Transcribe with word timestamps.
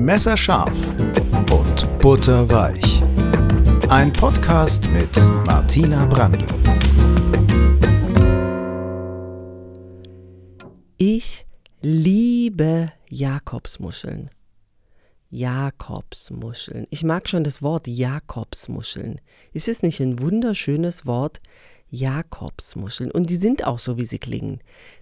Messerscharf 0.00 0.74
und 1.52 2.00
butterweich. 2.00 3.02
Ein 3.90 4.10
Podcast 4.14 4.88
mit 4.92 5.14
Martina 5.46 6.06
Brandl. 6.06 6.46
Ich 10.96 11.46
liebe 11.82 12.90
Jakobsmuscheln. 13.10 14.30
Jakobsmuscheln. 15.28 16.86
Ich 16.88 17.04
mag 17.04 17.28
schon 17.28 17.44
das 17.44 17.60
Wort 17.60 17.86
Jakobsmuscheln. 17.86 19.20
Ist 19.52 19.68
es 19.68 19.82
nicht 19.82 20.00
ein 20.00 20.18
wunderschönes 20.18 21.04
Wort? 21.04 21.42
Jakobsmuscheln. 21.90 23.10
Und 23.10 23.28
die 23.28 23.36
sind 23.36 23.66
auch 23.66 23.78
so, 23.78 23.98
wie 23.98 24.06
sie 24.06 24.18
klingen. 24.18 24.60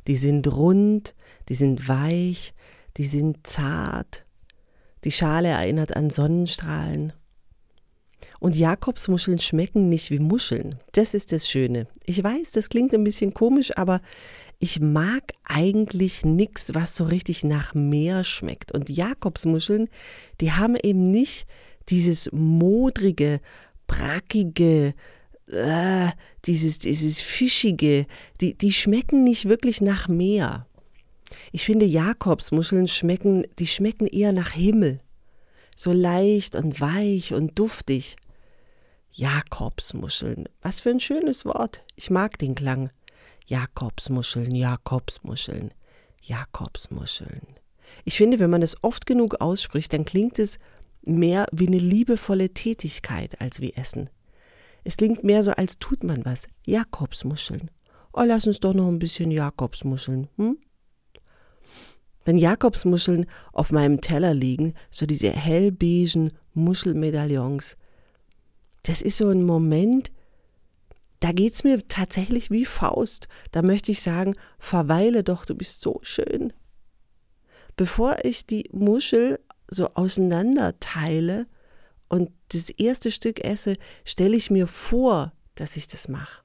Die 0.09 0.17
sind 0.17 0.53
rund, 0.53 1.15
die 1.49 1.55
sind 1.55 1.87
weich, 1.87 2.53
die 2.97 3.05
sind 3.05 3.47
zart. 3.47 4.25
Die 5.05 5.13
Schale 5.13 5.49
erinnert 5.49 5.97
an 5.97 6.11
Sonnenstrahlen. 6.11 7.13
Und 8.41 8.57
Jakobsmuscheln 8.57 9.39
schmecken 9.39 9.89
nicht 9.89 10.11
wie 10.11 10.19
Muscheln. 10.19 10.77
Das 10.93 11.15
ist 11.15 11.33
das 11.33 11.49
Schöne. 11.49 11.87
Ich 12.07 12.23
weiß, 12.23 12.53
das 12.53 12.69
klingt 12.69 12.95
ein 12.95 13.05
bisschen 13.05 13.35
komisch, 13.35 13.77
aber 13.77 14.01
ich 14.61 14.81
mag 14.81 15.33
eigentlich 15.45 16.25
nichts, 16.25 16.75
was 16.75 16.97
so 16.97 17.05
richtig 17.05 17.45
nach 17.45 17.75
Meer 17.75 18.25
schmeckt. 18.25 18.73
Und 18.73 18.91
Jakobsmuscheln, 18.91 19.89
die 20.41 20.53
haben 20.53 20.77
eben 20.83 21.11
nicht 21.11 21.47
dieses 21.89 22.31
modrige, 22.33 23.41
brackige, 23.87 24.95
äh, 25.51 26.09
dieses, 26.45 26.79
dieses 26.79 27.21
fischige, 27.21 28.07
die, 28.41 28.57
die 28.57 28.73
schmecken 28.73 29.25
nicht 29.25 29.49
wirklich 29.49 29.81
nach 29.81 30.09
Meer. 30.09 30.68
Ich 31.53 31.65
finde, 31.65 31.87
Jakobsmuscheln 31.87 32.89
schmecken, 32.89 33.45
die 33.59 33.67
schmecken 33.67 34.07
eher 34.07 34.33
nach 34.33 34.53
Himmel. 34.53 35.01
So 35.77 35.93
leicht 35.93 36.57
und 36.57 36.81
weich 36.81 37.35
und 37.35 37.59
duftig. 37.59 38.17
Jakobsmuscheln. 39.13 40.49
Was 40.63 40.81
für 40.81 40.91
ein 40.91 41.01
schönes 41.01 41.45
Wort. 41.45 41.83
Ich 41.97 42.11
mag 42.11 42.39
den 42.39 42.55
Klang. 42.55 42.91
Jakobsmuscheln, 43.47 44.55
Jakobsmuscheln, 44.55 45.73
Jakobsmuscheln. 46.23 47.47
Ich 48.05 48.19
finde, 48.19 48.39
wenn 48.39 48.51
man 48.51 48.61
es 48.61 48.77
oft 48.83 49.07
genug 49.07 49.41
ausspricht, 49.41 49.93
dann 49.95 50.05
klingt 50.05 50.39
es 50.39 50.59
mehr 51.03 51.47
wie 51.53 51.67
eine 51.67 51.79
liebevolle 51.79 52.51
Tätigkeit 52.51 53.41
als 53.41 53.61
wie 53.61 53.73
Essen. 53.73 54.11
Es 54.85 54.99
klingt 54.99 55.25
mehr 55.25 55.43
so, 55.43 55.53
als 55.53 55.79
tut 55.79 56.05
man 56.05 56.25
was. 56.27 56.47
Jakobsmuscheln. 56.67 57.71
Oh, 58.13 58.23
lass 58.25 58.47
uns 58.47 58.61
doch 58.61 58.75
noch 58.75 58.89
ein 58.89 58.99
bisschen 58.99 59.31
Jakobsmuscheln. 59.31 60.29
Hm? 60.37 60.59
Wenn 62.29 62.37
Jakobsmuscheln 62.37 63.25
auf 63.55 63.73
meinem 63.73 64.03
Teller 64.03 64.35
liegen, 64.35 64.75
so 64.91 65.07
diese 65.07 65.31
hellbeigen 65.31 66.31
Muschelmedaillons, 66.53 67.79
das 68.83 69.01
ist 69.01 69.17
so 69.17 69.31
ein 69.31 69.45
Moment, 69.45 70.13
da 71.21 71.33
geht 71.33 71.55
es 71.55 71.65
mir 71.65 71.89
tatsächlich 71.89 72.51
wie 72.51 72.67
Faust. 72.67 73.29
Da 73.51 73.63
möchte 73.63 73.93
ich 73.93 74.03
sagen, 74.03 74.35
verweile 74.59 75.25
doch, 75.25 75.47
du 75.47 75.55
bist 75.55 75.81
so 75.81 76.01
schön. 76.03 76.53
Bevor 77.77 78.17
ich 78.25 78.45
die 78.45 78.69
Muschel 78.73 79.41
so 79.71 79.95
auseinanderteile 79.95 81.47
und 82.11 82.31
das 82.49 82.69
erste 82.69 83.11
Stück 83.11 83.43
esse, 83.43 83.77
stelle 84.05 84.37
ich 84.37 84.51
mir 84.51 84.67
vor, 84.67 85.33
dass 85.55 85.79
ich 85.79 85.89
das 85.89 86.09
mache. 86.09 86.43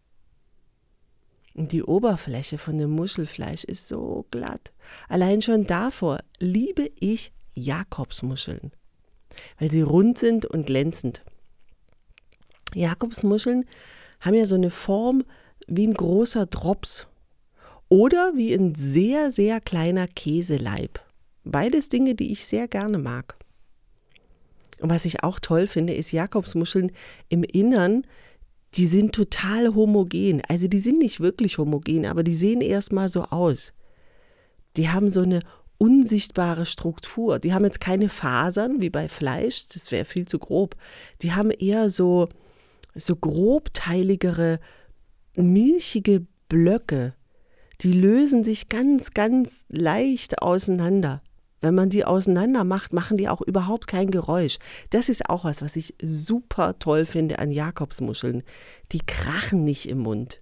Die 1.56 1.84
Oberfläche 1.84 2.58
von 2.58 2.80
dem 2.80 2.90
Muschelfleisch 2.92 3.64
ist 3.64 3.88
so 3.88 4.26
glatt. 4.32 4.74
Allein 5.08 5.42
schon 5.42 5.68
davor 5.68 6.20
liebe 6.40 6.90
ich 7.00 7.32
Jakobsmuscheln, 7.54 8.72
weil 9.60 9.70
sie 9.70 9.82
rund 9.82 10.18
sind 10.18 10.46
und 10.46 10.66
glänzend. 10.66 11.24
Jakobsmuscheln 12.74 13.66
haben 14.20 14.34
ja 14.34 14.48
so 14.48 14.56
eine 14.56 14.72
Form 14.72 15.24
wie 15.68 15.88
ein 15.88 15.94
großer 15.94 16.48
Drops 16.48 17.06
oder 17.88 18.34
wie 18.36 18.52
ein 18.54 18.74
sehr, 18.74 19.32
sehr 19.32 19.62
kleiner 19.62 20.08
Käseleib. 20.08 21.02
Beides 21.44 21.88
Dinge, 21.90 22.16
die 22.16 22.32
ich 22.32 22.46
sehr 22.46 22.68
gerne 22.68 22.98
mag. 22.98 23.36
Und 24.80 24.90
was 24.90 25.06
ich 25.06 25.24
auch 25.24 25.40
toll 25.40 25.68
finde, 25.68 25.94
ist 25.94 26.12
Jakobsmuscheln 26.12 26.92
im 27.30 27.44
Innern, 27.44 28.08
die 28.76 28.88
sind 28.88 29.14
total 29.14 29.76
homogen. 29.76 30.42
Also 30.48 30.68
die 30.68 30.80
sind 30.80 31.00
nicht 31.00 31.20
wirklich 31.20 31.58
homogen, 31.58 32.06
aber 32.06 32.24
die 32.24 32.36
sehen 32.36 32.62
erstmal 32.62 33.10
so 33.10 33.24
aus. 33.24 33.74
Die 34.78 34.90
haben 34.90 35.10
so 35.10 35.22
eine 35.22 35.42
unsichtbare 35.78 36.66
Struktur. 36.66 37.40
Die 37.40 37.54
haben 37.54 37.66
jetzt 37.66 37.82
keine 37.82 38.10
Fasern 38.10 38.82
wie 38.82 38.90
bei 38.90 39.10
Fleisch, 39.10 39.68
das 39.68 39.92
wäre 39.92 40.06
viel 40.06 40.28
zu 40.28 40.40
grob. 40.40 40.76
Die 41.22 41.34
haben 41.34 41.52
eher 41.52 41.90
so, 41.90 42.30
so 42.96 43.16
grobteiligere, 43.16 44.60
milchige 45.36 46.26
Blöcke. 46.48 47.14
Die 47.82 47.92
lösen 47.92 48.44
sich 48.44 48.70
ganz, 48.70 49.12
ganz 49.12 49.66
leicht 49.68 50.42
auseinander. 50.42 51.22
Wenn 51.64 51.76
man 51.76 51.90
die 51.90 52.04
auseinander 52.04 52.66
macht, 52.66 52.92
machen 52.92 53.16
die 53.16 53.30
auch 53.30 53.40
überhaupt 53.40 53.88
kein 53.88 54.12
Geräusch. 54.12 54.58
Das 54.90 55.08
ist 55.08 55.30
auch 55.30 55.46
was, 55.46 55.62
was 55.62 55.78
ich 55.78 55.96
super 56.02 56.78
toll 56.78 57.06
finde 57.06 57.40
an 57.40 57.52
Jakobsmuscheln. 57.52 58.44
Die 58.92 59.00
krachen 59.00 59.64
nicht 59.64 59.88
im 59.88 60.00
Mund. 60.00 60.42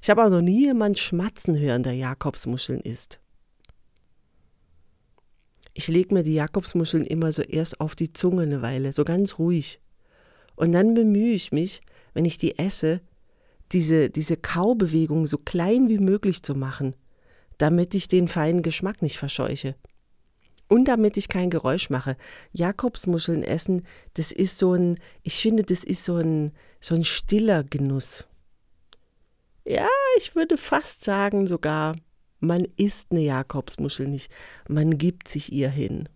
Ich 0.00 0.10
habe 0.10 0.24
auch 0.24 0.30
noch 0.30 0.42
nie 0.42 0.66
jemand 0.66 0.96
schmatzen 0.96 1.58
hören, 1.58 1.82
der 1.82 1.94
Jakobsmuscheln 1.94 2.82
isst. 2.82 3.18
Ich 5.74 5.88
lege 5.88 6.14
mir 6.14 6.22
die 6.22 6.34
Jakobsmuscheln 6.34 7.04
immer 7.04 7.32
so 7.32 7.42
erst 7.42 7.80
auf 7.80 7.96
die 7.96 8.12
Zunge 8.12 8.42
eine 8.42 8.62
Weile, 8.62 8.92
so 8.92 9.02
ganz 9.02 9.40
ruhig. 9.40 9.80
Und 10.54 10.70
dann 10.70 10.94
bemühe 10.94 11.34
ich 11.34 11.50
mich, 11.50 11.80
wenn 12.14 12.24
ich 12.24 12.38
die 12.38 12.58
esse, 12.60 13.00
diese, 13.72 14.08
diese 14.08 14.36
Kaubewegung 14.36 15.26
so 15.26 15.36
klein 15.36 15.88
wie 15.88 15.98
möglich 15.98 16.44
zu 16.44 16.54
machen, 16.54 16.94
damit 17.58 17.92
ich 17.96 18.06
den 18.06 18.28
feinen 18.28 18.62
Geschmack 18.62 19.02
nicht 19.02 19.18
verscheuche. 19.18 19.74
Und 20.70 20.84
damit 20.86 21.16
ich 21.16 21.26
kein 21.26 21.50
Geräusch 21.50 21.90
mache. 21.90 22.16
Jakobsmuscheln 22.52 23.42
essen, 23.42 23.82
das 24.14 24.30
ist 24.30 24.56
so 24.56 24.74
ein, 24.74 25.00
ich 25.24 25.34
finde, 25.34 25.64
das 25.64 25.82
ist 25.82 26.04
so 26.04 26.14
ein, 26.14 26.52
so 26.80 26.94
ein 26.94 27.02
stiller 27.02 27.64
Genuss. 27.64 28.24
Ja, 29.64 29.88
ich 30.16 30.36
würde 30.36 30.56
fast 30.56 31.02
sagen 31.02 31.48
sogar, 31.48 31.96
man 32.38 32.68
isst 32.76 33.08
eine 33.10 33.22
Jakobsmuschel 33.22 34.06
nicht, 34.06 34.30
man 34.68 34.96
gibt 34.96 35.26
sich 35.26 35.52
ihr 35.52 35.70
hin. 35.70 36.08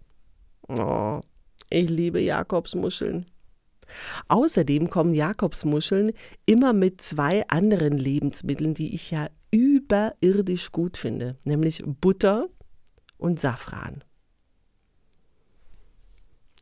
Oh, 0.68 1.20
ich 1.68 1.90
liebe 1.90 2.20
Jakobsmuscheln. 2.20 3.26
Außerdem 4.28 4.88
kommen 4.88 5.14
Jakobsmuscheln 5.14 6.12
immer 6.46 6.72
mit 6.72 7.00
zwei 7.00 7.44
anderen 7.48 7.98
Lebensmitteln, 7.98 8.74
die 8.74 8.94
ich 8.94 9.10
ja 9.10 9.26
überirdisch 9.50 10.70
gut 10.70 10.96
finde, 10.96 11.38
nämlich 11.42 11.82
Butter 11.84 12.46
und 13.18 13.40
Safran. 13.40 14.04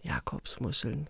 Jakobsmuscheln. 0.02 1.08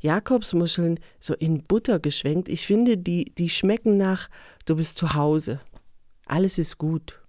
Jakobsmuscheln 0.00 1.00
so 1.20 1.34
in 1.34 1.64
Butter 1.64 1.98
geschwenkt. 1.98 2.48
Ich 2.48 2.66
finde, 2.66 2.98
die, 2.98 3.24
die 3.24 3.48
schmecken 3.48 3.96
nach, 3.96 4.28
du 4.66 4.76
bist 4.76 4.98
zu 4.98 5.14
Hause. 5.14 5.60
Alles 6.26 6.58
ist 6.58 6.78
gut. 6.78 7.20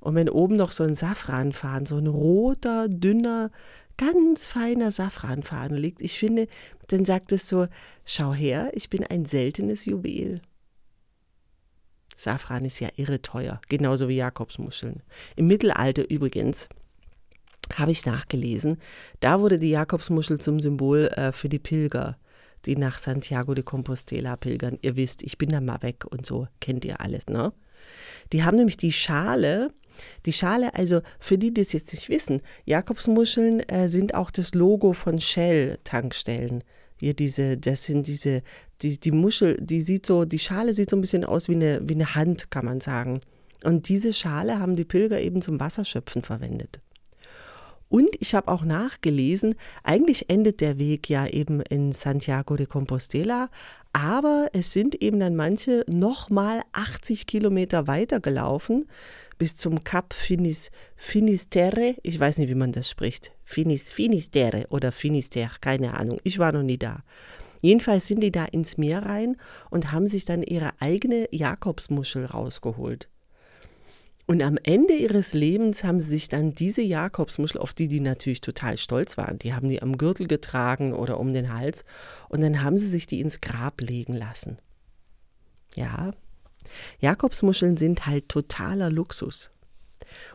Und 0.00 0.14
wenn 0.14 0.28
oben 0.28 0.56
noch 0.56 0.70
so 0.70 0.84
ein 0.84 0.94
Safranfaden, 0.94 1.86
so 1.86 1.96
ein 1.96 2.06
roter, 2.06 2.88
dünner, 2.88 3.50
ganz 3.96 4.46
feiner 4.46 4.92
Safranfaden 4.92 5.76
liegt, 5.76 6.00
ich 6.02 6.18
finde, 6.18 6.46
dann 6.88 7.04
sagt 7.04 7.32
es 7.32 7.48
so, 7.48 7.66
schau 8.04 8.32
her, 8.32 8.70
ich 8.74 8.90
bin 8.90 9.04
ein 9.04 9.24
seltenes 9.24 9.84
Juwel. 9.84 10.40
Safran 12.16 12.64
ist 12.64 12.80
ja 12.80 12.88
irre 12.96 13.20
teuer, 13.20 13.60
genauso 13.68 14.08
wie 14.08 14.16
Jakobsmuscheln. 14.16 15.02
Im 15.36 15.46
Mittelalter 15.46 16.08
übrigens 16.08 16.68
habe 17.78 17.92
ich 17.92 18.04
nachgelesen, 18.06 18.78
da 19.20 19.40
wurde 19.40 19.58
die 19.58 19.70
Jakobsmuschel 19.70 20.38
zum 20.38 20.60
Symbol 20.60 21.06
äh, 21.08 21.32
für 21.32 21.48
die 21.48 21.58
Pilger, 21.58 22.18
die 22.64 22.76
nach 22.76 22.98
Santiago 22.98 23.54
de 23.54 23.64
Compostela 23.64 24.36
pilgern. 24.36 24.78
Ihr 24.82 24.96
wisst, 24.96 25.22
ich 25.22 25.38
bin 25.38 25.50
da 25.50 25.60
mal 25.60 25.82
weg 25.82 26.04
und 26.10 26.26
so, 26.26 26.48
kennt 26.60 26.84
ihr 26.84 27.00
alles, 27.00 27.26
ne? 27.26 27.52
Die 28.32 28.42
haben 28.42 28.56
nämlich 28.56 28.76
die 28.76 28.92
Schale 28.92 29.70
die 30.24 30.32
Schale, 30.32 30.74
also 30.74 31.00
für 31.18 31.38
die, 31.38 31.52
die 31.52 31.62
es 31.62 31.72
jetzt 31.72 31.92
nicht 31.92 32.08
wissen, 32.08 32.42
Jakobsmuscheln 32.64 33.60
äh, 33.60 33.88
sind 33.88 34.14
auch 34.14 34.30
das 34.30 34.54
Logo 34.54 34.92
von 34.92 35.20
Shell-Tankstellen. 35.20 36.62
Hier 37.00 37.14
diese, 37.14 37.58
das 37.58 37.84
sind 37.84 38.06
diese, 38.06 38.42
die, 38.82 38.98
die 38.98 39.10
Muschel, 39.10 39.56
die 39.60 39.80
sieht 39.80 40.06
so, 40.06 40.24
die 40.24 40.38
Schale 40.38 40.72
sieht 40.72 40.90
so 40.90 40.96
ein 40.96 41.00
bisschen 41.00 41.24
aus 41.24 41.48
wie 41.48 41.54
eine, 41.54 41.80
wie 41.82 41.94
eine 41.94 42.14
Hand, 42.14 42.50
kann 42.50 42.64
man 42.64 42.80
sagen. 42.80 43.20
Und 43.64 43.88
diese 43.88 44.12
Schale 44.12 44.58
haben 44.58 44.76
die 44.76 44.84
Pilger 44.84 45.20
eben 45.20 45.42
zum 45.42 45.60
Wasserschöpfen 45.60 46.22
verwendet. 46.22 46.80
Und 47.88 48.08
ich 48.18 48.34
habe 48.34 48.48
auch 48.48 48.64
nachgelesen, 48.64 49.54
eigentlich 49.84 50.28
endet 50.28 50.60
der 50.60 50.78
Weg 50.78 51.08
ja 51.08 51.26
eben 51.26 51.60
in 51.60 51.92
Santiago 51.92 52.56
de 52.56 52.66
Compostela, 52.66 53.48
aber 53.92 54.48
es 54.52 54.72
sind 54.72 55.02
eben 55.02 55.20
dann 55.20 55.36
manche 55.36 55.84
nochmal 55.88 56.62
80 56.72 57.26
Kilometer 57.26 57.86
weiter 57.86 58.20
gelaufen, 58.20 58.86
bis 59.38 59.54
zum 59.56 59.84
Kap 59.84 60.14
Finis, 60.14 60.70
Finisterre. 60.96 61.94
Ich 62.02 62.18
weiß 62.18 62.38
nicht, 62.38 62.48
wie 62.48 62.54
man 62.54 62.72
das 62.72 62.90
spricht. 62.90 63.32
Finis, 63.44 63.88
Finisterre 63.90 64.66
oder 64.70 64.92
Finisterre, 64.92 65.56
keine 65.60 65.94
Ahnung. 65.94 66.18
Ich 66.24 66.38
war 66.38 66.52
noch 66.52 66.62
nie 66.62 66.78
da. 66.78 67.04
Jedenfalls 67.62 68.06
sind 68.06 68.22
die 68.22 68.32
da 68.32 68.44
ins 68.44 68.76
Meer 68.76 69.04
rein 69.04 69.36
und 69.70 69.92
haben 69.92 70.06
sich 70.06 70.24
dann 70.24 70.42
ihre 70.42 70.72
eigene 70.80 71.26
Jakobsmuschel 71.30 72.26
rausgeholt. 72.26 73.08
Und 74.26 74.42
am 74.42 74.58
Ende 74.62 74.92
ihres 74.94 75.34
Lebens 75.34 75.84
haben 75.84 76.00
sie 76.00 76.08
sich 76.08 76.28
dann 76.28 76.52
diese 76.52 76.82
Jakobsmuschel, 76.82 77.60
auf 77.60 77.72
die 77.72 77.86
die 77.86 78.00
natürlich 78.00 78.40
total 78.40 78.76
stolz 78.76 79.16
waren, 79.16 79.38
die 79.38 79.54
haben 79.54 79.68
die 79.68 79.80
am 79.80 79.96
Gürtel 79.96 80.26
getragen 80.26 80.92
oder 80.92 81.20
um 81.20 81.32
den 81.32 81.54
Hals, 81.54 81.84
und 82.28 82.40
dann 82.40 82.62
haben 82.62 82.76
sie 82.76 82.88
sich 82.88 83.06
die 83.06 83.20
ins 83.20 83.40
Grab 83.40 83.80
legen 83.80 84.14
lassen. 84.14 84.58
Ja, 85.76 86.10
Jakobsmuscheln 86.98 87.76
sind 87.76 88.06
halt 88.06 88.28
totaler 88.28 88.90
Luxus. 88.90 89.50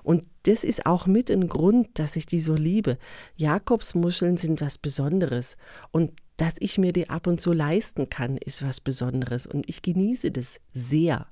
Und 0.03 0.27
das 0.43 0.63
ist 0.63 0.85
auch 0.85 1.05
mit 1.05 1.29
ein 1.31 1.47
Grund, 1.47 1.87
dass 1.99 2.15
ich 2.15 2.25
die 2.25 2.41
so 2.41 2.55
liebe. 2.55 2.97
Jakobsmuscheln 3.35 4.37
sind 4.37 4.61
was 4.61 4.77
Besonderes. 4.77 5.55
Und 5.91 6.11
dass 6.37 6.55
ich 6.59 6.77
mir 6.77 6.93
die 6.93 7.09
ab 7.09 7.27
und 7.27 7.39
zu 7.39 7.53
leisten 7.53 8.09
kann, 8.09 8.37
ist 8.37 8.63
was 8.63 8.81
Besonderes. 8.81 9.47
Und 9.47 9.69
ich 9.69 9.81
genieße 9.81 10.31
das 10.31 10.59
sehr. 10.73 11.27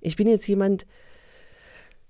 Ich 0.00 0.16
bin 0.16 0.28
jetzt 0.28 0.46
jemand, 0.46 0.86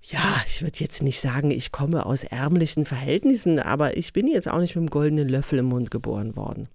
ja, 0.01 0.41
ich 0.47 0.61
würde 0.61 0.79
jetzt 0.79 1.01
nicht 1.01 1.19
sagen, 1.19 1.51
ich 1.51 1.71
komme 1.71 2.05
aus 2.05 2.23
ärmlichen 2.23 2.85
Verhältnissen, 2.85 3.59
aber 3.59 3.97
ich 3.97 4.13
bin 4.13 4.27
jetzt 4.27 4.47
auch 4.47 4.59
nicht 4.59 4.75
mit 4.75 4.83
einem 4.83 4.89
goldenen 4.89 5.27
Löffel 5.27 5.59
im 5.59 5.65
Mund 5.65 5.91
geboren 5.91 6.35
worden. 6.35 6.69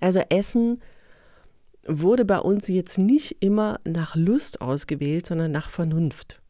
Also 0.00 0.20
Essen 0.28 0.80
wurde 1.86 2.24
bei 2.24 2.38
uns 2.38 2.68
jetzt 2.68 2.98
nicht 2.98 3.36
immer 3.40 3.80
nach 3.86 4.16
Lust 4.16 4.60
ausgewählt, 4.60 5.26
sondern 5.26 5.50
nach 5.50 5.70
Vernunft. 5.70 6.40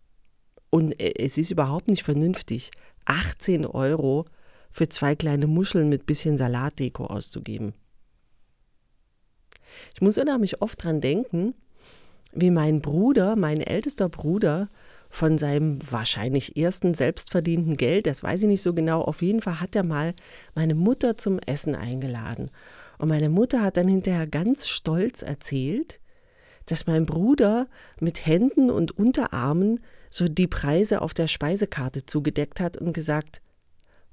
Und 0.70 1.00
äh, 1.00 1.14
es 1.18 1.38
ist 1.38 1.50
überhaupt 1.50 1.88
nicht 1.88 2.02
vernünftig, 2.02 2.70
18 3.06 3.66
Euro 3.66 4.26
für 4.70 4.88
zwei 4.88 5.14
kleine 5.14 5.46
Muscheln 5.46 5.88
mit 5.88 6.06
bisschen 6.06 6.36
Salatdeko 6.36 7.06
auszugeben. 7.06 7.74
Ich 9.94 10.02
muss 10.02 10.18
unheimlich 10.18 10.62
oft 10.62 10.82
dran 10.82 11.00
denken, 11.00 11.54
wie 12.32 12.50
mein 12.50 12.80
Bruder, 12.80 13.36
mein 13.36 13.60
ältester 13.60 14.08
Bruder, 14.08 14.68
von 15.14 15.38
seinem 15.38 15.78
wahrscheinlich 15.88 16.56
ersten 16.56 16.92
selbstverdienten 16.92 17.76
Geld, 17.76 18.08
das 18.08 18.24
weiß 18.24 18.42
ich 18.42 18.48
nicht 18.48 18.62
so 18.62 18.74
genau, 18.74 19.00
auf 19.00 19.22
jeden 19.22 19.42
Fall 19.42 19.60
hat 19.60 19.76
er 19.76 19.84
mal 19.84 20.12
meine 20.56 20.74
Mutter 20.74 21.16
zum 21.16 21.38
Essen 21.38 21.76
eingeladen. 21.76 22.50
Und 22.98 23.10
meine 23.10 23.28
Mutter 23.28 23.62
hat 23.62 23.76
dann 23.76 23.86
hinterher 23.86 24.26
ganz 24.26 24.66
stolz 24.66 25.22
erzählt, 25.22 26.00
dass 26.66 26.88
mein 26.88 27.06
Bruder 27.06 27.68
mit 28.00 28.26
Händen 28.26 28.72
und 28.72 28.98
Unterarmen 28.98 29.78
so 30.10 30.26
die 30.26 30.48
Preise 30.48 31.00
auf 31.00 31.14
der 31.14 31.28
Speisekarte 31.28 32.06
zugedeckt 32.06 32.58
hat 32.58 32.76
und 32.76 32.92
gesagt, 32.92 33.40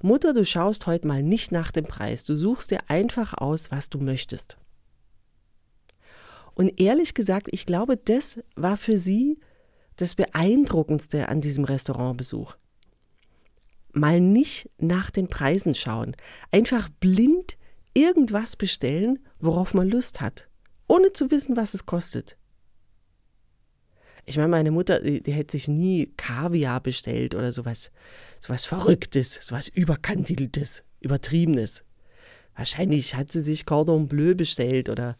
Mutter, 0.02 0.32
du 0.32 0.44
schaust 0.44 0.86
heute 0.86 1.08
mal 1.08 1.22
nicht 1.22 1.50
nach 1.50 1.72
dem 1.72 1.84
Preis, 1.84 2.22
du 2.22 2.36
suchst 2.36 2.70
dir 2.70 2.78
einfach 2.86 3.34
aus, 3.34 3.72
was 3.72 3.90
du 3.90 3.98
möchtest. 3.98 4.56
Und 6.54 6.80
ehrlich 6.80 7.14
gesagt, 7.14 7.48
ich 7.50 7.66
glaube, 7.66 7.96
das 7.96 8.38
war 8.54 8.76
für 8.76 8.98
sie 8.98 9.40
das 10.02 10.16
Beeindruckendste 10.16 11.28
an 11.28 11.40
diesem 11.40 11.64
Restaurantbesuch. 11.64 12.56
Mal 13.92 14.20
nicht 14.20 14.68
nach 14.78 15.10
den 15.10 15.28
Preisen 15.28 15.74
schauen, 15.74 16.16
einfach 16.50 16.88
blind 16.88 17.56
irgendwas 17.94 18.56
bestellen, 18.56 19.20
worauf 19.38 19.74
man 19.74 19.88
Lust 19.88 20.20
hat, 20.20 20.48
ohne 20.88 21.12
zu 21.12 21.30
wissen, 21.30 21.56
was 21.56 21.74
es 21.74 21.86
kostet. 21.86 22.36
Ich 24.24 24.36
meine, 24.36 24.48
meine 24.48 24.70
Mutter, 24.72 25.00
die, 25.00 25.22
die 25.22 25.32
hätte 25.32 25.52
sich 25.52 25.68
nie 25.68 26.12
Kaviar 26.16 26.80
bestellt 26.80 27.34
oder 27.34 27.52
sowas, 27.52 27.92
sowas 28.40 28.64
Verrücktes, 28.64 29.34
sowas 29.34 29.68
Überkanteltes, 29.68 30.82
Übertriebenes. 31.00 31.84
Wahrscheinlich 32.56 33.14
hat 33.14 33.30
sie 33.30 33.40
sich 33.40 33.66
Cordon 33.66 34.08
Bleu 34.08 34.34
bestellt 34.34 34.88
oder 34.88 35.16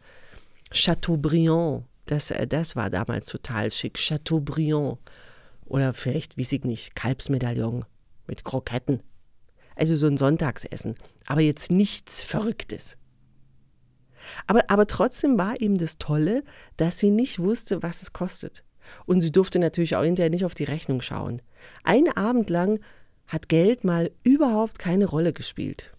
Chateaubriand 0.71 1.85
das, 2.05 2.31
äh, 2.31 2.47
das 2.47 2.75
war 2.75 2.89
damals 2.89 3.27
total 3.27 3.71
schick. 3.71 3.97
Chateaubriand. 3.97 4.97
Oder 5.65 5.93
vielleicht, 5.93 6.37
weiß 6.37 6.51
ich 6.51 6.63
nicht, 6.63 6.95
Kalbsmedaillon 6.95 7.85
mit 8.27 8.43
Kroketten. 8.43 9.01
Also 9.75 9.95
so 9.95 10.07
ein 10.07 10.17
Sonntagsessen. 10.17 10.95
Aber 11.25 11.41
jetzt 11.41 11.71
nichts 11.71 12.21
Verrücktes. 12.21 12.97
Aber, 14.47 14.69
aber 14.69 14.87
trotzdem 14.87 15.37
war 15.37 15.59
eben 15.59 15.77
das 15.77 15.97
Tolle, 15.97 16.43
dass 16.77 16.99
sie 16.99 17.11
nicht 17.11 17.39
wusste, 17.39 17.81
was 17.83 18.01
es 18.01 18.13
kostet. 18.13 18.63
Und 19.05 19.21
sie 19.21 19.31
durfte 19.31 19.59
natürlich 19.59 19.95
auch 19.95 20.03
hinterher 20.03 20.29
nicht 20.29 20.45
auf 20.45 20.55
die 20.55 20.65
Rechnung 20.65 21.01
schauen. 21.01 21.41
Ein 21.83 22.15
Abend 22.15 22.49
lang 22.49 22.79
hat 23.27 23.49
Geld 23.49 23.83
mal 23.83 24.11
überhaupt 24.23 24.79
keine 24.79 25.05
Rolle 25.05 25.33
gespielt. 25.33 25.93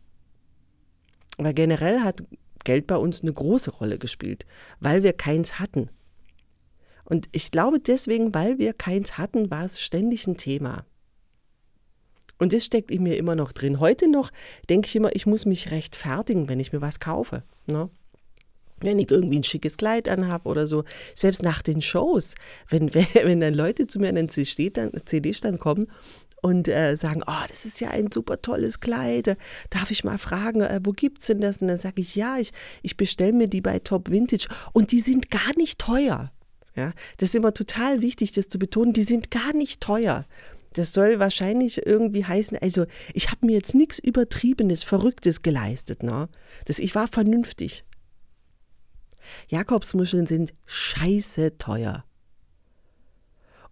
Aber 1.38 1.52
generell 1.52 2.00
hat 2.00 2.22
Geld 2.64 2.86
bei 2.86 2.96
uns 2.96 3.22
eine 3.22 3.32
große 3.32 3.70
Rolle 3.70 3.98
gespielt, 3.98 4.46
weil 4.80 5.02
wir 5.02 5.12
keins 5.12 5.58
hatten. 5.58 5.90
Und 7.04 7.28
ich 7.32 7.50
glaube 7.50 7.80
deswegen, 7.80 8.34
weil 8.34 8.58
wir 8.58 8.72
keins 8.72 9.18
hatten, 9.18 9.50
war 9.50 9.64
es 9.64 9.80
ständig 9.80 10.26
ein 10.26 10.36
Thema. 10.36 10.84
Und 12.38 12.52
das 12.52 12.64
steckt 12.64 12.90
in 12.90 13.02
mir 13.02 13.16
immer 13.16 13.36
noch 13.36 13.52
drin. 13.52 13.80
Heute 13.80 14.10
noch 14.10 14.30
denke 14.68 14.88
ich 14.88 14.96
immer, 14.96 15.14
ich 15.14 15.26
muss 15.26 15.46
mich 15.46 15.70
rechtfertigen, 15.70 16.48
wenn 16.48 16.60
ich 16.60 16.72
mir 16.72 16.80
was 16.80 16.98
kaufe. 16.98 17.42
Ne? 17.66 17.88
Wenn 18.80 18.98
ich 18.98 19.10
irgendwie 19.10 19.38
ein 19.38 19.44
schickes 19.44 19.76
Kleid 19.76 20.08
anhabe 20.08 20.48
oder 20.48 20.66
so. 20.66 20.84
Selbst 21.14 21.42
nach 21.42 21.62
den 21.62 21.80
Shows, 21.80 22.34
wenn, 22.68 22.92
wenn 23.14 23.40
dann 23.40 23.54
Leute 23.54 23.86
zu 23.86 23.98
mir 24.00 24.08
an 24.08 24.16
den 24.16 24.28
CD-Stand 24.28 25.60
kommen 25.60 25.86
und 26.44 26.68
äh, 26.68 26.94
sagen, 26.96 27.22
oh, 27.26 27.44
das 27.48 27.64
ist 27.64 27.80
ja 27.80 27.88
ein 27.88 28.12
super 28.12 28.42
tolles 28.42 28.78
Kleid. 28.78 29.38
Darf 29.70 29.90
ich 29.90 30.04
mal 30.04 30.18
fragen, 30.18 30.60
äh, 30.60 30.78
wo 30.84 30.92
es 30.92 31.26
denn 31.26 31.40
das? 31.40 31.62
Und 31.62 31.68
dann 31.68 31.78
sage 31.78 32.02
ich, 32.02 32.16
ja, 32.16 32.36
ich, 32.36 32.50
ich 32.82 32.98
bestelle 32.98 33.32
mir 33.32 33.48
die 33.48 33.62
bei 33.62 33.78
Top 33.78 34.10
Vintage 34.10 34.48
und 34.74 34.92
die 34.92 35.00
sind 35.00 35.30
gar 35.30 35.56
nicht 35.56 35.78
teuer. 35.78 36.30
Ja, 36.76 36.92
das 37.16 37.30
ist 37.30 37.34
immer 37.34 37.54
total 37.54 38.02
wichtig, 38.02 38.32
das 38.32 38.48
zu 38.48 38.58
betonen. 38.58 38.92
Die 38.92 39.04
sind 39.04 39.30
gar 39.30 39.54
nicht 39.54 39.80
teuer. 39.80 40.26
Das 40.74 40.92
soll 40.92 41.18
wahrscheinlich 41.18 41.86
irgendwie 41.86 42.26
heißen, 42.26 42.58
also 42.58 42.84
ich 43.14 43.30
habe 43.30 43.46
mir 43.46 43.54
jetzt 43.54 43.74
nichts 43.74 43.98
Übertriebenes, 43.98 44.82
Verrücktes 44.82 45.40
geleistet. 45.40 46.02
Ne? 46.02 46.28
Das, 46.66 46.78
ich 46.78 46.94
war 46.94 47.08
vernünftig. 47.08 47.86
Jakobsmuscheln 49.48 50.26
sind 50.26 50.52
scheiße 50.66 51.56
teuer. 51.56 52.04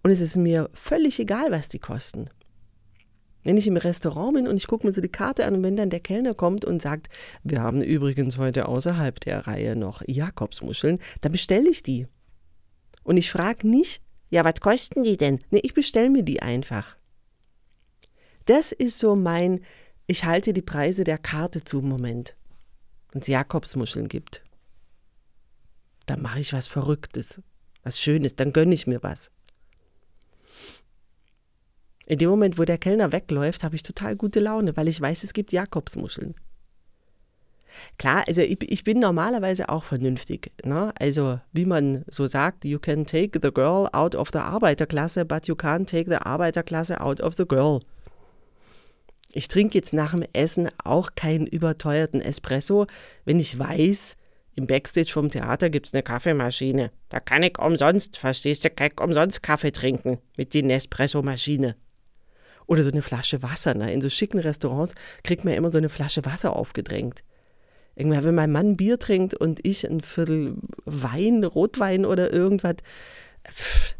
Und 0.02 0.10
es 0.10 0.22
ist 0.22 0.36
mir 0.36 0.70
völlig 0.72 1.20
egal, 1.20 1.50
was 1.50 1.68
die 1.68 1.78
kosten. 1.78 2.30
Wenn 3.44 3.56
ich 3.56 3.66
im 3.66 3.76
Restaurant 3.76 4.34
bin 4.34 4.46
und 4.48 4.56
ich 4.56 4.66
gucke 4.66 4.86
mir 4.86 4.92
so 4.92 5.00
die 5.00 5.08
Karte 5.08 5.46
an 5.46 5.56
und 5.56 5.62
wenn 5.62 5.76
dann 5.76 5.90
der 5.90 6.00
Kellner 6.00 6.34
kommt 6.34 6.64
und 6.64 6.80
sagt, 6.80 7.08
wir 7.42 7.60
haben 7.60 7.82
übrigens 7.82 8.38
heute 8.38 8.68
außerhalb 8.68 9.18
der 9.20 9.46
Reihe 9.46 9.74
noch 9.74 10.02
Jakobsmuscheln, 10.06 11.00
dann 11.20 11.32
bestelle 11.32 11.68
ich 11.68 11.82
die. 11.82 12.06
Und 13.02 13.16
ich 13.16 13.30
frage 13.30 13.66
nicht, 13.66 14.02
ja, 14.30 14.44
was 14.44 14.60
kosten 14.60 15.02
die 15.02 15.16
denn? 15.16 15.40
Nee, 15.50 15.60
ich 15.62 15.74
bestelle 15.74 16.08
mir 16.08 16.22
die 16.22 16.40
einfach. 16.40 16.96
Das 18.44 18.72
ist 18.72 18.98
so 18.98 19.16
mein, 19.16 19.60
ich 20.06 20.24
halte 20.24 20.52
die 20.52 20.62
Preise 20.62 21.04
der 21.04 21.18
Karte 21.18 21.64
zu 21.64 21.80
Moment. 21.82 22.36
Wenn 23.12 23.20
es 23.20 23.26
Jakobsmuscheln 23.26 24.08
gibt. 24.08 24.42
Dann 26.06 26.22
mache 26.22 26.40
ich 26.40 26.52
was 26.52 26.66
Verrücktes, 26.66 27.40
was 27.82 28.00
Schönes, 28.00 28.34
dann 28.34 28.52
gönne 28.52 28.74
ich 28.74 28.86
mir 28.86 29.02
was. 29.02 29.30
In 32.12 32.18
dem 32.18 32.28
Moment, 32.28 32.58
wo 32.58 32.64
der 32.64 32.76
Kellner 32.76 33.10
wegläuft, 33.10 33.64
habe 33.64 33.74
ich 33.74 33.82
total 33.82 34.16
gute 34.16 34.38
Laune, 34.38 34.76
weil 34.76 34.86
ich 34.86 35.00
weiß, 35.00 35.24
es 35.24 35.32
gibt 35.32 35.50
Jakobsmuscheln. 35.50 36.34
Klar, 37.96 38.24
also 38.28 38.42
ich, 38.42 38.70
ich 38.70 38.84
bin 38.84 38.98
normalerweise 38.98 39.70
auch 39.70 39.82
vernünftig. 39.82 40.52
Ne? 40.62 40.92
Also 40.98 41.40
wie 41.54 41.64
man 41.64 42.04
so 42.08 42.26
sagt, 42.26 42.66
you 42.66 42.78
can 42.78 43.06
take 43.06 43.40
the 43.42 43.50
girl 43.50 43.88
out 43.94 44.14
of 44.14 44.28
the 44.30 44.40
Arbeiterklasse, 44.40 45.24
but 45.24 45.48
you 45.48 45.54
can't 45.54 45.86
take 45.86 46.10
the 46.10 46.18
Arbeiterklasse 46.18 47.00
out 47.00 47.22
of 47.22 47.34
the 47.34 47.46
girl. 47.46 47.80
Ich 49.32 49.48
trinke 49.48 49.78
jetzt 49.78 49.94
nach 49.94 50.10
dem 50.10 50.26
Essen 50.34 50.68
auch 50.84 51.12
keinen 51.14 51.46
überteuerten 51.46 52.20
Espresso, 52.20 52.88
wenn 53.24 53.40
ich 53.40 53.58
weiß, 53.58 54.16
im 54.54 54.66
Backstage 54.66 55.10
vom 55.10 55.30
Theater 55.30 55.70
gibt 55.70 55.86
es 55.86 55.94
eine 55.94 56.02
Kaffeemaschine. 56.02 56.90
Da 57.08 57.20
kann 57.20 57.42
ich 57.42 57.58
umsonst, 57.58 58.18
verstehst 58.18 58.66
du, 58.66 58.68
kann 58.68 58.90
ich 58.92 59.00
umsonst 59.00 59.42
Kaffee 59.42 59.72
trinken 59.72 60.18
mit 60.36 60.52
der 60.52 60.64
Nespresso-Maschine. 60.64 61.74
Oder 62.66 62.82
so 62.82 62.90
eine 62.90 63.02
Flasche 63.02 63.42
Wasser. 63.42 63.74
Ne? 63.74 63.92
In 63.92 64.00
so 64.00 64.10
schicken 64.10 64.38
Restaurants 64.38 64.94
kriegt 65.24 65.44
man 65.44 65.54
immer 65.54 65.72
so 65.72 65.78
eine 65.78 65.88
Flasche 65.88 66.24
Wasser 66.24 66.56
aufgedrängt. 66.56 67.22
Irgendwann, 67.94 68.24
wenn 68.24 68.34
mein 68.34 68.52
Mann 68.52 68.76
Bier 68.76 68.98
trinkt 68.98 69.34
und 69.34 69.60
ich 69.66 69.88
ein 69.88 70.00
Viertel 70.00 70.54
Wein, 70.86 71.44
Rotwein 71.44 72.06
oder 72.06 72.32
irgendwas, 72.32 72.76
pff, 73.46 73.94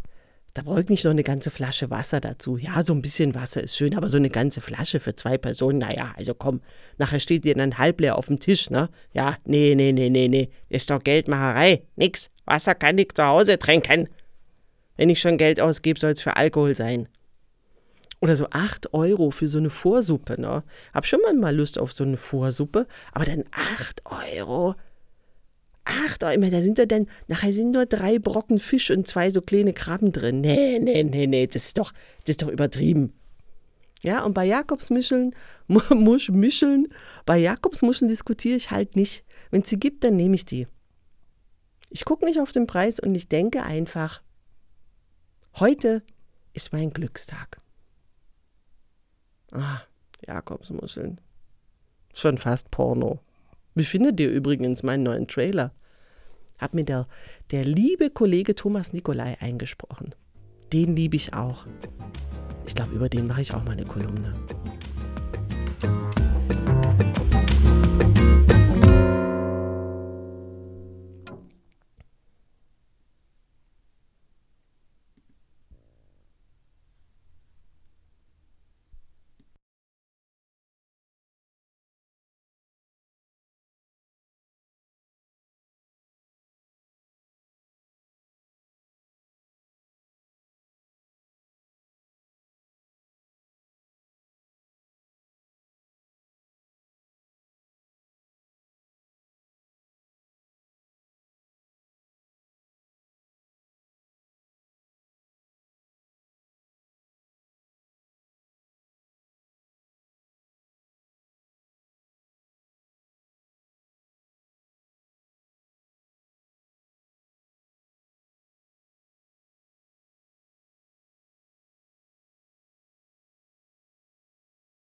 da 0.54 0.62
brauche 0.62 0.82
ich 0.82 0.88
nicht 0.88 1.04
noch 1.04 1.12
eine 1.12 1.22
ganze 1.22 1.50
Flasche 1.50 1.90
Wasser 1.90 2.20
dazu. 2.20 2.58
Ja, 2.58 2.82
so 2.82 2.92
ein 2.92 3.00
bisschen 3.00 3.34
Wasser 3.34 3.62
ist 3.62 3.76
schön, 3.76 3.96
aber 3.96 4.08
so 4.08 4.18
eine 4.18 4.28
ganze 4.28 4.60
Flasche 4.60 5.00
für 5.00 5.14
zwei 5.14 5.38
Personen, 5.38 5.78
naja, 5.78 6.14
also 6.16 6.34
komm, 6.34 6.60
nachher 6.98 7.20
steht 7.20 7.44
dir 7.44 7.54
dann 7.54 7.78
halb 7.78 8.00
leer 8.00 8.18
auf 8.18 8.26
dem 8.26 8.38
Tisch, 8.38 8.68
ne? 8.68 8.90
Ja, 9.14 9.36
nee, 9.44 9.74
nee, 9.74 9.92
nee, 9.92 10.10
nee, 10.10 10.28
nee, 10.28 10.50
ist 10.68 10.90
doch 10.90 11.02
Geldmacherei, 11.02 11.82
nix. 11.96 12.30
Wasser 12.44 12.74
kann 12.74 12.98
ich 12.98 13.14
zu 13.14 13.24
Hause 13.24 13.58
trinken. 13.58 14.08
Wenn 14.96 15.08
ich 15.08 15.20
schon 15.20 15.38
Geld 15.38 15.60
ausgebe, 15.60 15.98
soll 15.98 16.12
es 16.12 16.20
für 16.20 16.36
Alkohol 16.36 16.74
sein. 16.74 17.08
Oder 18.22 18.36
so 18.36 18.46
8 18.50 18.94
Euro 18.94 19.32
für 19.32 19.48
so 19.48 19.58
eine 19.58 19.68
Vorsuppe, 19.68 20.40
ne? 20.40 20.62
Hab 20.94 21.06
schon 21.06 21.18
mal 21.40 21.54
Lust 21.54 21.76
auf 21.76 21.92
so 21.92 22.04
eine 22.04 22.16
Vorsuppe, 22.16 22.86
aber 23.10 23.24
dann 23.24 23.42
8 23.50 24.02
Euro. 24.38 24.76
8 25.84 26.22
Euro, 26.22 26.40
da 26.48 26.62
sind 26.62 26.78
da 26.78 26.86
dann, 26.86 27.08
nachher 27.26 27.52
sind 27.52 27.72
nur 27.72 27.84
drei 27.84 28.20
Brocken 28.20 28.60
Fisch 28.60 28.92
und 28.92 29.08
zwei 29.08 29.32
so 29.32 29.42
kleine 29.42 29.72
Krabben 29.72 30.12
drin. 30.12 30.40
Nee, 30.40 30.78
nee, 30.78 31.02
nee, 31.02 31.26
nee, 31.26 31.48
das 31.48 31.66
ist 31.66 31.78
doch, 31.78 31.90
das 32.20 32.34
ist 32.34 32.42
doch 32.42 32.48
übertrieben. 32.48 33.12
Ja, 34.04 34.24
und 34.24 34.34
bei 34.34 34.44
Jakobsmuscheln, 34.44 35.34
Musch, 35.66 36.28
Mischeln, 36.28 36.94
bei 37.26 37.38
Jakobsmuscheln 37.38 38.08
diskutiere 38.08 38.56
ich 38.56 38.70
halt 38.70 38.94
nicht. 38.94 39.24
Wenn 39.50 39.62
es 39.62 39.68
sie 39.68 39.80
gibt, 39.80 40.04
dann 40.04 40.14
nehme 40.14 40.36
ich 40.36 40.44
die. 40.44 40.68
Ich 41.90 42.04
gucke 42.04 42.24
nicht 42.24 42.38
auf 42.38 42.52
den 42.52 42.68
Preis 42.68 43.00
und 43.00 43.16
ich 43.16 43.26
denke 43.26 43.64
einfach, 43.64 44.22
heute 45.58 46.04
ist 46.52 46.72
mein 46.72 46.92
Glückstag. 46.92 47.60
Ah, 49.52 49.82
Jakobsmuscheln. 50.26 51.20
Schon 52.14 52.38
fast 52.38 52.70
Porno. 52.70 53.20
Wie 53.74 53.84
findet 53.84 54.18
ihr 54.20 54.30
übrigens 54.30 54.82
meinen 54.82 55.02
neuen 55.02 55.28
Trailer? 55.28 55.72
Hat 56.58 56.74
mir 56.74 56.84
der, 56.84 57.06
der 57.50 57.64
liebe 57.64 58.10
Kollege 58.10 58.54
Thomas 58.54 58.92
Nikolai 58.92 59.36
eingesprochen. 59.40 60.14
Den 60.72 60.96
liebe 60.96 61.16
ich 61.16 61.34
auch. 61.34 61.66
Ich 62.66 62.74
glaube, 62.74 62.94
über 62.94 63.08
den 63.08 63.26
mache 63.26 63.42
ich 63.42 63.52
auch 63.52 63.64
mal 63.64 63.72
eine 63.72 63.84
Kolumne. 63.84 64.34